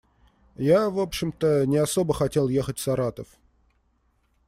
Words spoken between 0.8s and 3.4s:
в общем-то, не особо хотел ехать в Саратов.